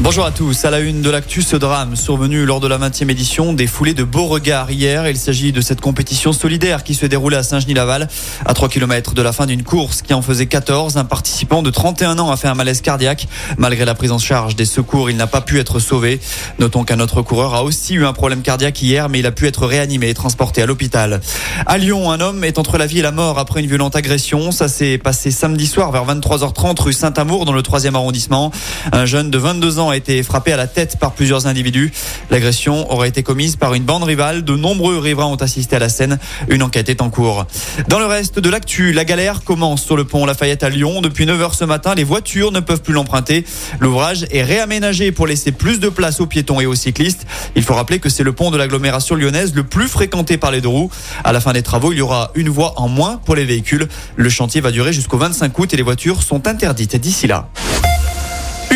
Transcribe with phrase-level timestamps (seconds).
[0.00, 0.64] Bonjour à tous.
[0.64, 3.94] À la une de l'actu, ce drame survenu lors de la 20e édition des foulées
[3.94, 5.08] de Beauregard hier.
[5.08, 8.06] Il s'agit de cette compétition solidaire qui se déroulait à Saint-Genis-Laval,
[8.46, 10.98] à 3 km de la fin d'une course qui en faisait 14.
[10.98, 13.26] Un participant de 31 ans a fait un malaise cardiaque.
[13.56, 16.20] Malgré la prise en charge des secours, il n'a pas pu être sauvé.
[16.60, 19.48] Notons qu'un autre coureur a aussi eu un problème cardiaque hier, mais il a pu
[19.48, 21.20] être réanimé et transporté à l'hôpital.
[21.66, 24.52] À Lyon, un homme est entre la vie et la mort après une violente agression.
[24.52, 28.52] Ça s'est passé samedi soir vers 23h30 rue Saint-Amour dans le 3e arrondissement.
[28.92, 31.92] Un jeune de 22 ans a été frappé à la tête par plusieurs individus.
[32.30, 34.44] L'agression aurait été commise par une bande rivale.
[34.44, 36.18] De nombreux riverains ont assisté à la scène.
[36.48, 37.46] Une enquête est en cours.
[37.88, 41.00] Dans le reste de l'actu, la galère commence sur le pont Lafayette à Lyon.
[41.00, 43.44] Depuis 9h ce matin, les voitures ne peuvent plus l'emprunter.
[43.80, 47.26] L'ouvrage est réaménagé pour laisser plus de place aux piétons et aux cyclistes.
[47.56, 50.60] Il faut rappeler que c'est le pont de l'agglomération lyonnaise le plus fréquenté par les
[50.60, 50.90] deux roues.
[51.24, 53.88] À la fin des travaux, il y aura une voie en moins pour les véhicules.
[54.16, 57.48] Le chantier va durer jusqu'au 25 août et les voitures sont interdites d'ici là.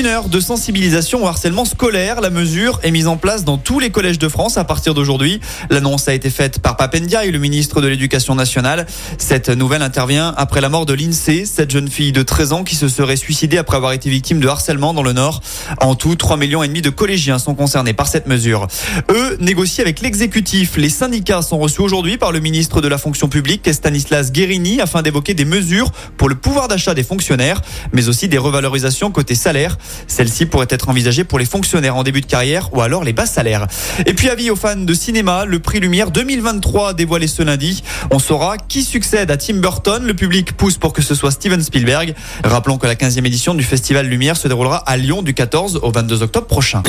[0.00, 2.22] Une heure de sensibilisation au harcèlement scolaire.
[2.22, 5.40] La mesure est mise en place dans tous les collèges de France à partir d'aujourd'hui.
[5.68, 8.86] L'annonce a été faite par Papendia et le ministre de l'Éducation nationale.
[9.18, 12.76] Cette nouvelle intervient après la mort de l'INSEE, cette jeune fille de 13 ans qui
[12.76, 15.42] se serait suicidée après avoir été victime de harcèlement dans le Nord.
[15.82, 18.68] En tout, 3 millions et demi de collégiens sont concernés par cette mesure.
[19.10, 20.78] Eux négocient avec l'exécutif.
[20.78, 25.02] Les syndicats sont reçus aujourd'hui par le ministre de la fonction publique, Stanislas Guérini, afin
[25.02, 27.60] d'évoquer des mesures pour le pouvoir d'achat des fonctionnaires,
[27.92, 29.76] mais aussi des revalorisations côté salaire.
[30.06, 33.26] Celle-ci pourrait être envisagée pour les fonctionnaires en début de carrière ou alors les bas
[33.26, 33.66] salaires.
[34.06, 37.82] Et puis avis aux fans de cinéma, le prix Lumière 2023 dévoilé ce lundi.
[38.10, 40.04] On saura qui succède à Tim Burton.
[40.04, 42.14] Le public pousse pour que ce soit Steven Spielberg.
[42.44, 45.90] Rappelons que la 15e édition du Festival Lumière se déroulera à Lyon du 14 au
[45.90, 46.82] 22 octobre prochain.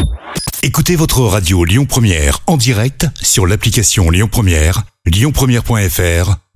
[0.64, 6.51] Écoutez votre radio Lyon Première en direct sur l'application Lyon Première, lyonpremière.fr